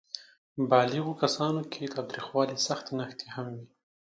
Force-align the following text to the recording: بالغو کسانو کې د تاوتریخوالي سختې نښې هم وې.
بالغو 0.69 1.13
کسانو 1.23 1.61
کې 1.71 1.83
د 1.85 1.91
تاوتریخوالي 1.95 2.57
سختې 2.67 2.91
نښې 2.97 3.27
هم 3.35 3.47
وې. 3.55 3.65